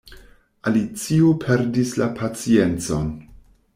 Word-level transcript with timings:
Alicio 0.69 1.29
perdis 1.43 1.93
la 2.03 2.07
paciencon. 2.21 3.13